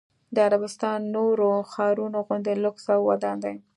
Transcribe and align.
د 0.35 0.37
عربستان 0.47 0.99
نورو 1.15 1.49
ښارونو 1.71 2.17
غوندې 2.25 2.53
لوکس 2.63 2.85
او 2.95 3.01
ودان 3.09 3.37
دی. 3.43 3.55